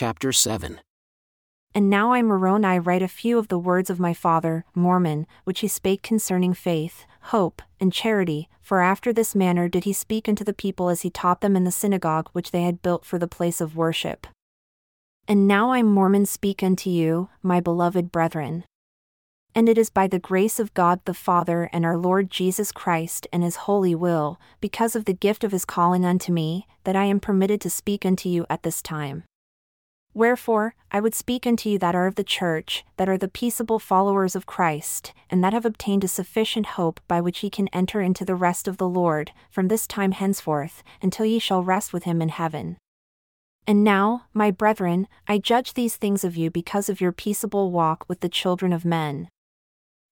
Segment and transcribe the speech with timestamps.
[0.00, 0.80] chapter 7.
[1.74, 5.60] And now I Moroni write a few of the words of my father, Mormon, which
[5.60, 10.42] he spake concerning faith, hope, and charity, for after this manner did he speak unto
[10.42, 13.28] the people as he taught them in the synagogue which they had built for the
[13.28, 14.26] place of worship.
[15.28, 18.64] And now I Mormon speak unto you, my beloved brethren.
[19.54, 23.26] And it is by the grace of God the Father and our Lord Jesus Christ
[23.34, 27.04] and his holy will, because of the gift of his calling unto me, that I
[27.04, 29.24] am permitted to speak unto you at this time.
[30.12, 33.78] Wherefore, I would speak unto you that are of the church, that are the peaceable
[33.78, 38.00] followers of Christ, and that have obtained a sufficient hope by which ye can enter
[38.00, 42.04] into the rest of the Lord, from this time henceforth, until ye shall rest with
[42.04, 42.76] him in heaven.
[43.66, 48.04] And now, my brethren, I judge these things of you because of your peaceable walk
[48.08, 49.28] with the children of men.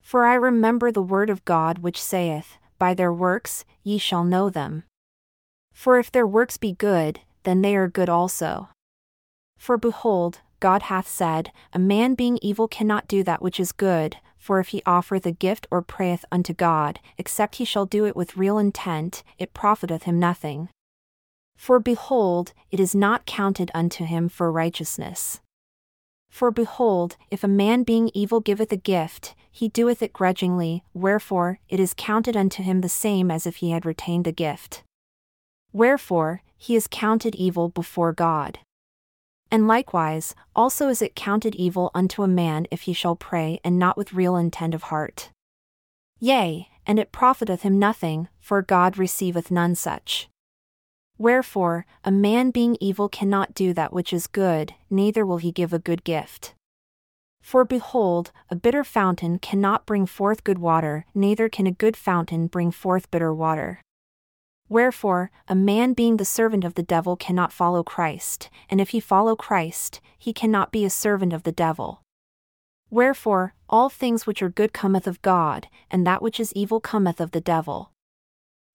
[0.00, 4.48] For I remember the word of God which saith, By their works ye shall know
[4.48, 4.84] them.
[5.72, 8.68] For if their works be good, then they are good also.
[9.58, 14.16] For behold, God hath said, A man being evil cannot do that which is good,
[14.38, 18.16] for if he offereth a gift or prayeth unto God, except he shall do it
[18.16, 20.70] with real intent, it profiteth him nothing.
[21.56, 25.40] For behold, it is not counted unto him for righteousness.
[26.30, 31.58] For behold, if a man being evil giveth a gift, he doeth it grudgingly, wherefore,
[31.68, 34.84] it is counted unto him the same as if he had retained a gift.
[35.72, 38.60] Wherefore, he is counted evil before God.
[39.50, 43.78] And likewise, also is it counted evil unto a man if he shall pray and
[43.78, 45.30] not with real intent of heart.
[46.20, 50.28] Yea, and it profiteth him nothing, for God receiveth none such.
[51.16, 55.72] Wherefore, a man being evil cannot do that which is good, neither will he give
[55.72, 56.54] a good gift.
[57.40, 62.46] For behold, a bitter fountain cannot bring forth good water, neither can a good fountain
[62.46, 63.80] bring forth bitter water.
[64.68, 69.00] Wherefore, a man being the servant of the devil cannot follow Christ, and if he
[69.00, 72.02] follow Christ, he cannot be a servant of the devil.
[72.90, 77.20] Wherefore, all things which are good cometh of God, and that which is evil cometh
[77.20, 77.92] of the devil.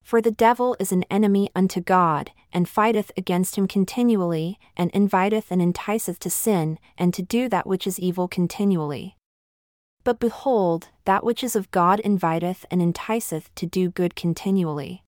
[0.04, 5.50] For the devil is an enemy unto God, and fighteth against him continually, and inviteth
[5.50, 9.16] and enticeth to sin, and to do that which is evil continually.
[10.04, 15.04] But behold, that which is of God inviteth and enticeth to do good continually.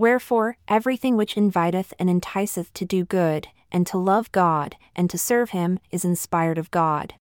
[0.00, 5.18] Wherefore, everything which inviteth and enticeth to do good, and to love God, and to
[5.18, 7.12] serve Him, is inspired of God.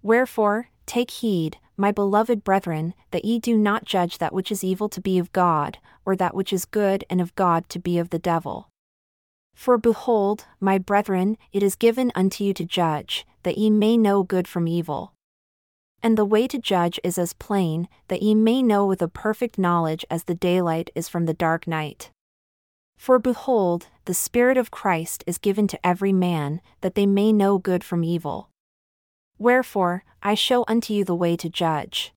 [0.00, 4.88] Wherefore, take heed, my beloved brethren, that ye do not judge that which is evil
[4.90, 8.10] to be of God, or that which is good and of God to be of
[8.10, 8.68] the devil.
[9.52, 14.22] For behold, my brethren, it is given unto you to judge, that ye may know
[14.22, 15.14] good from evil.
[16.02, 19.58] And the way to judge is as plain, that ye may know with a perfect
[19.58, 22.10] knowledge as the daylight is from the dark night.
[22.96, 27.58] For behold, the Spirit of Christ is given to every man, that they may know
[27.58, 28.50] good from evil.
[29.38, 32.12] Wherefore, I show unto you the way to judge.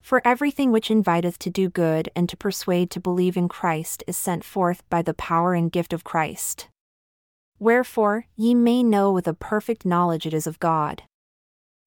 [0.00, 4.16] For everything which inviteth to do good and to persuade to believe in Christ is
[4.16, 6.68] sent forth by the power and gift of Christ.
[7.58, 11.02] Wherefore, ye may know with a perfect knowledge it is of God.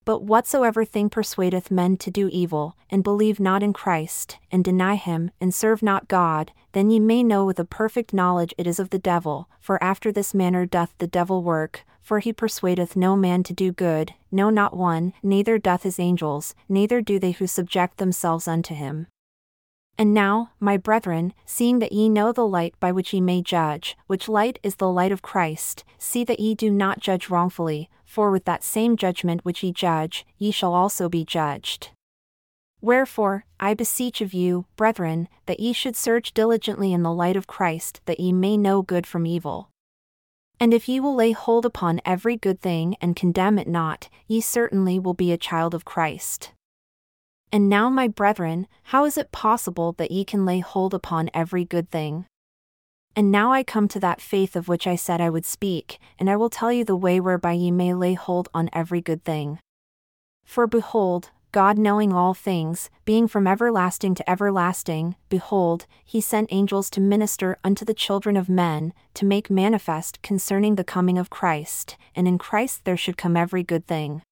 [0.06, 4.96] But whatsoever thing persuadeth men to do evil, and believe not in Christ, and deny
[4.96, 8.80] him, and serve not God, then ye may know with a perfect knowledge it is
[8.80, 13.16] of the devil, for after this manner doth the devil work, for he persuadeth no
[13.16, 17.48] man to do good, no not one, neither doth his angels, neither do they who
[17.48, 19.08] subject themselves unto him.
[20.04, 23.96] And now, my brethren, seeing that ye know the light by which ye may judge,
[24.08, 28.30] which light is the light of Christ, see that ye do not judge wrongfully, for
[28.30, 31.92] with that same judgment which ye judge, ye shall also be judged.
[32.82, 37.48] Wherefore, I beseech of you, brethren, that ye should search diligently in the light of
[37.48, 39.70] Christ, that ye may know good from evil.
[40.60, 44.42] And if ye will lay hold upon every good thing and condemn it not, ye
[44.42, 46.52] certainly will be a child of Christ.
[47.54, 51.64] And now, my brethren, how is it possible that ye can lay hold upon every
[51.64, 52.26] good thing?
[53.16, 56.32] And now I come to that faith of which I said I would speak, and
[56.32, 59.60] I will tell you the way whereby ye may lay hold on every good thing.
[60.44, 66.90] For behold, God knowing all things, being from everlasting to everlasting, behold, he sent angels
[66.90, 71.98] to minister unto the children of men, to make manifest concerning the coming of Christ,
[72.16, 74.24] and in Christ there should come every good thing.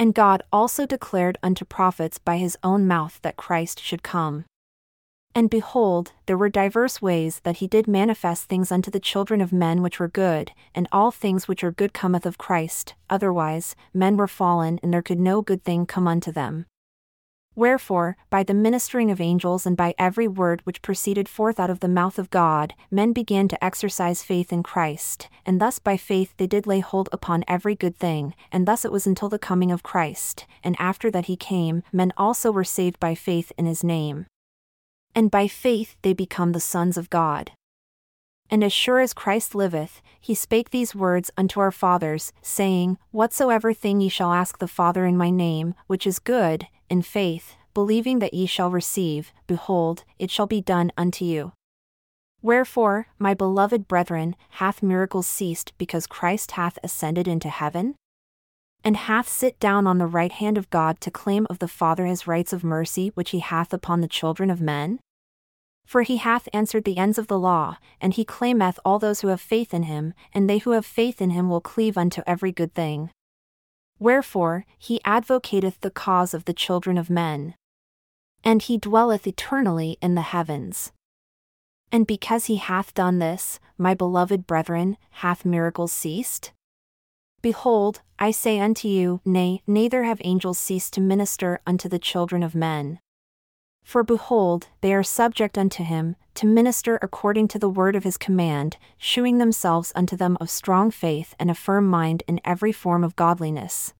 [0.00, 4.46] And God also declared unto prophets by his own mouth that Christ should come.
[5.34, 9.52] And behold, there were divers ways that he did manifest things unto the children of
[9.52, 14.16] men which were good, and all things which are good cometh of Christ, otherwise, men
[14.16, 16.64] were fallen and there could no good thing come unto them.
[17.60, 21.80] Wherefore, by the ministering of angels and by every word which proceeded forth out of
[21.80, 26.32] the mouth of God, men began to exercise faith in Christ, and thus by faith
[26.38, 29.70] they did lay hold upon every good thing, and thus it was until the coming
[29.70, 33.84] of Christ, and after that he came, men also were saved by faith in his
[33.84, 34.24] name.
[35.14, 37.52] And by faith they become the sons of God.
[38.50, 43.72] And as sure as Christ liveth, he spake these words unto our fathers, saying, Whatsoever
[43.72, 48.18] thing ye shall ask the Father in my name, which is good, in faith, believing
[48.18, 51.52] that ye shall receive, behold, it shall be done unto you.
[52.42, 57.94] Wherefore, my beloved brethren, hath miracles ceased because Christ hath ascended into heaven?
[58.82, 62.06] And hath sit down on the right hand of God to claim of the Father
[62.06, 64.98] his rights of mercy which he hath upon the children of men?
[65.90, 69.26] For he hath answered the ends of the law, and he claimeth all those who
[69.26, 72.52] have faith in him, and they who have faith in him will cleave unto every
[72.52, 73.10] good thing.
[73.98, 77.56] Wherefore, he advocateth the cause of the children of men.
[78.44, 80.92] And he dwelleth eternally in the heavens.
[81.90, 86.52] And because he hath done this, my beloved brethren, hath miracles ceased?
[87.42, 92.44] Behold, I say unto you, nay, neither have angels ceased to minister unto the children
[92.44, 93.00] of men.
[93.82, 98.16] For behold, they are subject unto him, to minister according to the word of his
[98.16, 103.02] command, shewing themselves unto them of strong faith and a firm mind in every form
[103.02, 103.92] of godliness.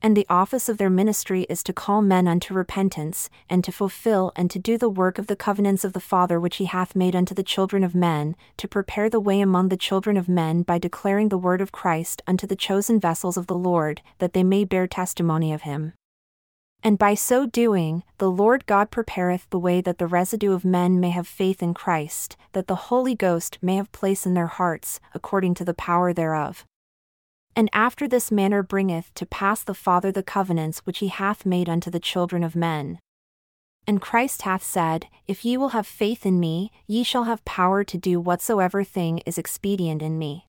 [0.00, 4.30] And the office of their ministry is to call men unto repentance, and to fulfill
[4.36, 7.16] and to do the work of the covenants of the Father which he hath made
[7.16, 10.78] unto the children of men, to prepare the way among the children of men by
[10.78, 14.64] declaring the word of Christ unto the chosen vessels of the Lord, that they may
[14.64, 15.94] bear testimony of him.
[16.82, 21.00] And by so doing, the Lord God prepareth the way that the residue of men
[21.00, 25.00] may have faith in Christ, that the Holy Ghost may have place in their hearts,
[25.12, 26.64] according to the power thereof.
[27.56, 31.68] And after this manner bringeth to pass the Father the covenants which he hath made
[31.68, 33.00] unto the children of men.
[33.84, 37.82] And Christ hath said, If ye will have faith in me, ye shall have power
[37.84, 40.47] to do whatsoever thing is expedient in me.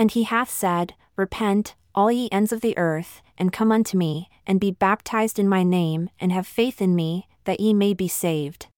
[0.00, 4.30] And he hath said, Repent, all ye ends of the earth, and come unto me,
[4.46, 8.08] and be baptized in my name, and have faith in me, that ye may be
[8.08, 8.68] saved.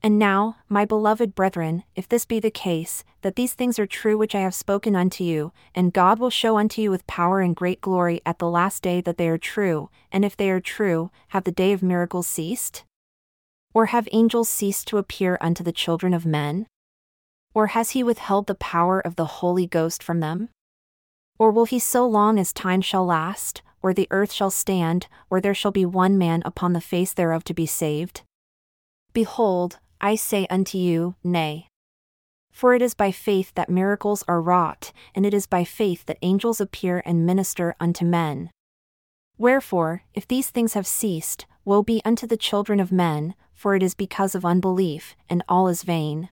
[0.00, 4.16] And now, my beloved brethren, if this be the case, that these things are true
[4.16, 7.56] which I have spoken unto you, and God will show unto you with power and
[7.56, 11.10] great glory at the last day that they are true, and if they are true,
[11.30, 12.84] have the day of miracles ceased?
[13.74, 16.68] Or have angels ceased to appear unto the children of men?
[17.54, 20.48] Or has he withheld the power of the Holy Ghost from them?
[21.38, 25.40] Or will he so long as time shall last, or the earth shall stand, or
[25.40, 28.22] there shall be one man upon the face thereof to be saved?
[29.12, 31.68] Behold, I say unto you, Nay.
[32.50, 36.18] For it is by faith that miracles are wrought, and it is by faith that
[36.22, 38.50] angels appear and minister unto men.
[39.36, 43.82] Wherefore, if these things have ceased, woe be unto the children of men, for it
[43.82, 46.30] is because of unbelief, and all is vain.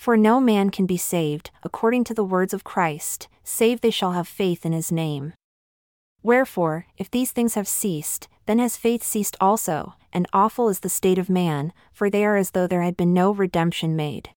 [0.00, 4.12] For no man can be saved, according to the words of Christ, save they shall
[4.12, 5.34] have faith in his name.
[6.22, 10.88] Wherefore, if these things have ceased, then has faith ceased also, and awful is the
[10.88, 14.30] state of man, for they are as though there had been no redemption made.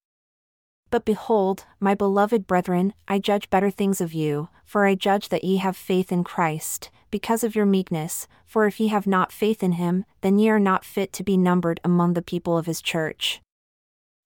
[0.89, 5.45] But behold, my beloved brethren, I judge better things of you, for I judge that
[5.45, 9.63] ye have faith in Christ, because of your meekness, for if ye have not faith
[9.63, 12.81] in him, then ye are not fit to be numbered among the people of his
[12.81, 13.39] church.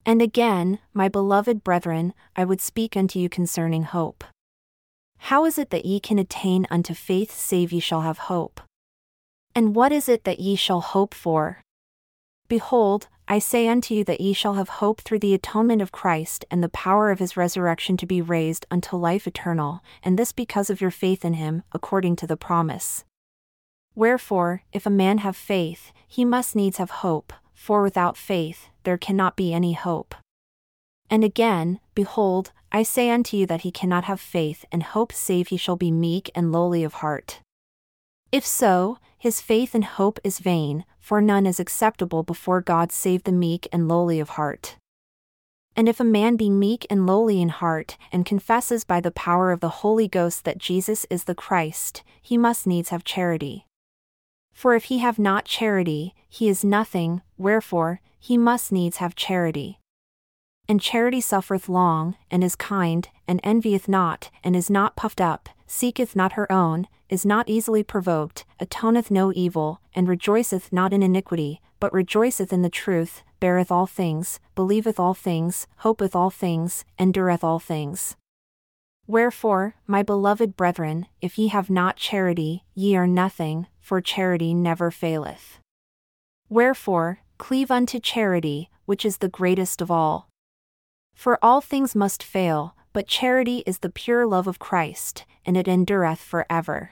[0.07, 4.23] And again, my beloved brethren, I would speak unto you concerning hope.
[5.17, 8.61] How is it that ye can attain unto faith save ye shall have hope?
[9.53, 11.61] And what is it that ye shall hope for?
[12.47, 16.45] Behold, I say unto you that ye shall have hope through the atonement of Christ
[16.49, 20.69] and the power of his resurrection to be raised unto life eternal, and this because
[20.69, 23.03] of your faith in him, according to the promise.
[23.93, 28.97] Wherefore, if a man have faith, he must needs have hope, for without faith, there
[28.97, 30.15] cannot be any hope.
[31.09, 35.49] And again, behold, I say unto you that he cannot have faith and hope save
[35.49, 37.41] he shall be meek and lowly of heart.
[38.31, 43.25] If so, his faith and hope is vain, for none is acceptable before God save
[43.25, 44.77] the meek and lowly of heart.
[45.75, 49.51] And if a man be meek and lowly in heart, and confesses by the power
[49.51, 53.67] of the Holy Ghost that Jesus is the Christ, he must needs have charity.
[54.53, 59.79] For if he have not charity, he is nothing, wherefore, he must needs have charity.
[60.69, 65.49] And charity suffereth long, and is kind, and envieth not, and is not puffed up,
[65.65, 71.01] seeketh not her own, is not easily provoked, atoneth no evil, and rejoiceth not in
[71.01, 76.83] iniquity, but rejoiceth in the truth, beareth all things, believeth all things, hopeth all things,
[76.99, 78.15] endureth all things.
[79.05, 84.91] Wherefore, my beloved brethren, if ye have not charity, ye are nothing, for charity never
[84.91, 85.59] faileth.
[86.49, 90.29] Wherefore, cleave unto charity, which is the greatest of all.
[91.15, 95.67] For all things must fail, but charity is the pure love of Christ, and it
[95.67, 96.91] endureth for ever.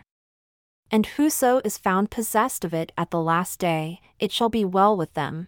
[0.91, 4.95] And whoso is found possessed of it at the last day, it shall be well
[4.95, 5.47] with them.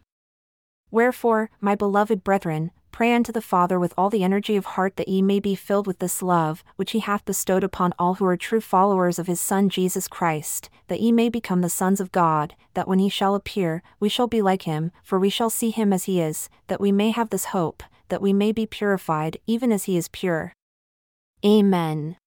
[0.89, 5.08] Wherefore, my beloved brethren, pray unto the Father with all the energy of heart that
[5.08, 8.38] ye may be filled with this love, which he hath bestowed upon all who are
[8.38, 12.56] true followers of his Son Jesus Christ, that ye may become the sons of God,
[12.74, 15.91] that when he shall appear, we shall be like him, for we shall see him
[15.94, 19.72] as he is, that we may have this hope, that we may be purified even
[19.72, 20.53] as he is pure.
[21.46, 22.17] Amen.